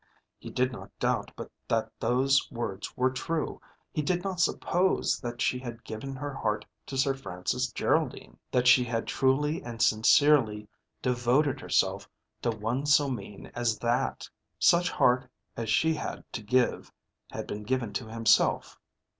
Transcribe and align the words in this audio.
He 0.39 0.49
did 0.49 0.71
not 0.71 0.89
doubt 0.97 1.31
but 1.35 1.51
that 1.67 1.91
those 1.99 2.51
words 2.51 2.97
were 2.97 3.11
true. 3.11 3.61
He 3.91 4.01
did 4.01 4.23
not 4.23 4.39
suppose 4.39 5.19
that 5.19 5.43
she 5.43 5.59
had 5.59 5.83
given 5.83 6.15
her 6.15 6.33
heart 6.33 6.65
to 6.87 6.97
Sir 6.97 7.13
Francis 7.13 7.71
Geraldine, 7.71 8.39
that 8.51 8.65
she 8.67 8.83
had 8.83 9.05
truly 9.05 9.61
and 9.61 9.79
sincerely 9.79 10.67
devoted 11.03 11.61
herself 11.61 12.09
to 12.41 12.49
one 12.49 12.87
so 12.87 13.11
mean 13.11 13.51
as 13.53 13.77
that! 13.77 14.27
Such 14.57 14.89
heart 14.89 15.29
as 15.55 15.69
she 15.69 15.93
had 15.93 16.23
to 16.33 16.41
give 16.41 16.91
had 17.29 17.45
been 17.45 17.61
given 17.61 17.93
to 17.93 18.07
himself. 18.07 18.79